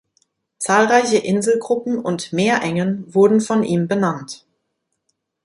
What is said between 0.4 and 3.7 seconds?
Zahlreiche Inselgruppen und Meerengen wurden von